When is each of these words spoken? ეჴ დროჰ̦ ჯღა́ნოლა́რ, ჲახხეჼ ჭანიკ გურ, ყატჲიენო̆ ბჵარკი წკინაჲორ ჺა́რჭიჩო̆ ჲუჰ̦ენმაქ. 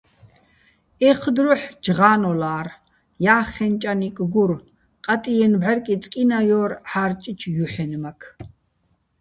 ეჴ 1.09 1.21
დროჰ̦ 1.35 1.63
ჯღა́ნოლა́რ, 1.83 2.67
ჲახხეჼ 3.23 3.65
ჭანიკ 3.81 4.17
გურ, 4.33 4.51
ყატჲიენო̆ 5.05 5.59
ბჵარკი 5.61 5.95
წკინაჲორ 6.03 6.71
ჺა́რჭიჩო̆ 6.89 7.53
ჲუჰ̦ენმაქ. 7.55 8.21